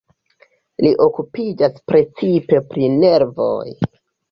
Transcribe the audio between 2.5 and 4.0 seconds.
pri nervoj.